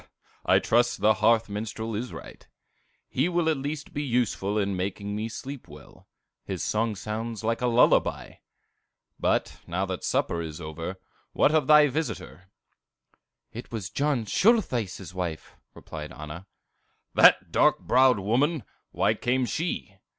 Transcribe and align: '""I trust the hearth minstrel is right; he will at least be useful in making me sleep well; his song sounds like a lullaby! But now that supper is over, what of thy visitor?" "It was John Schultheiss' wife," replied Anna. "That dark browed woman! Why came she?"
'""I 0.47 0.57
trust 0.57 1.01
the 1.01 1.13
hearth 1.21 1.47
minstrel 1.47 1.93
is 1.93 2.11
right; 2.11 2.47
he 3.07 3.29
will 3.29 3.47
at 3.47 3.57
least 3.57 3.93
be 3.93 4.01
useful 4.01 4.57
in 4.57 4.75
making 4.75 5.15
me 5.15 5.29
sleep 5.29 5.67
well; 5.67 6.07
his 6.43 6.63
song 6.63 6.95
sounds 6.95 7.43
like 7.43 7.61
a 7.61 7.67
lullaby! 7.67 8.37
But 9.19 9.59
now 9.67 9.85
that 9.85 10.03
supper 10.03 10.41
is 10.41 10.59
over, 10.59 10.99
what 11.33 11.53
of 11.53 11.67
thy 11.67 11.85
visitor?" 11.85 12.49
"It 13.51 13.71
was 13.71 13.91
John 13.91 14.25
Schultheiss' 14.25 15.13
wife," 15.13 15.55
replied 15.75 16.11
Anna. 16.11 16.47
"That 17.13 17.51
dark 17.51 17.77
browed 17.81 18.17
woman! 18.17 18.63
Why 18.89 19.13
came 19.13 19.45
she?" 19.45 19.97